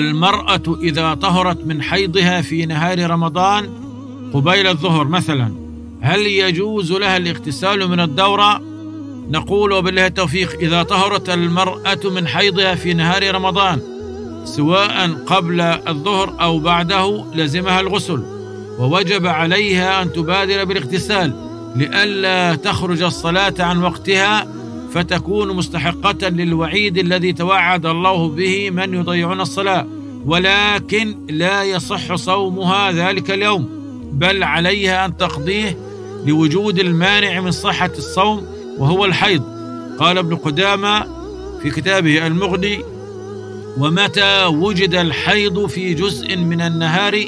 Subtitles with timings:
[0.00, 3.70] المرأة إذا طهرت من حيضها في نهار رمضان
[4.34, 5.52] قبيل الظهر مثلا
[6.00, 8.62] هل يجوز لها الاغتسال من الدورة؟
[9.30, 13.80] نقول وبالله التوفيق إذا طهرت المرأة من حيضها في نهار رمضان
[14.44, 18.22] سواء قبل الظهر أو بعده لزمها الغسل
[18.78, 21.32] ووجب عليها أن تبادر بالاغتسال
[21.76, 24.46] لئلا تخرج الصلاة عن وقتها
[24.94, 29.86] فتكون مستحقة للوعيد الذي توعد الله به من يضيعون الصلاة.
[30.26, 33.68] ولكن لا يصح صومها ذلك اليوم.
[34.12, 35.78] بل عليها أن تقضيه
[36.26, 38.46] لوجود المانع من صحة الصوم
[38.78, 39.42] وهو الحيض.
[39.98, 41.06] قال ابن قدامة
[41.62, 42.80] في كتابه المغني
[43.78, 47.24] ومتى وجد الحيض في جزء من النهار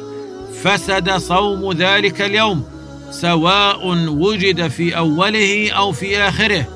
[0.62, 2.64] فسد صوم ذلك اليوم
[3.10, 6.66] سواء وجد في أوله أو في آخره.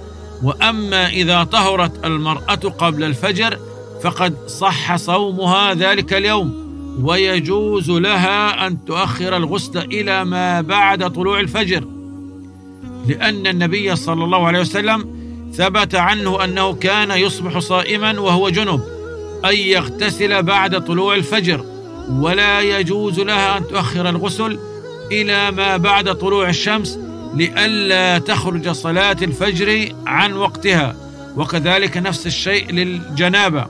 [0.42, 3.58] وأما إذا طهرت المرأة قبل الفجر
[4.02, 6.66] فقد صح صومها ذلك اليوم
[7.02, 11.84] ويجوز لها أن تؤخر الغسل إلى ما بعد طلوع الفجر.
[13.08, 15.16] لأن النبي صلى الله عليه وسلم
[15.54, 18.80] ثبت عنه أنه كان يصبح صائما وهو جنب
[19.44, 21.64] أن يغتسل بعد طلوع الفجر.
[22.10, 24.58] ولا يجوز لها أن تؤخر الغسل
[25.12, 26.98] إلى ما بعد طلوع الشمس
[27.36, 30.96] لئلا تخرج صلاة الفجر عن وقتها.
[31.36, 33.66] وكذلك نفس الشيء للجنابة.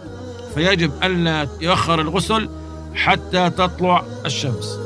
[0.54, 2.48] فيجب ألا يؤخر الغسل
[2.94, 4.85] حتى تطلع الشمس.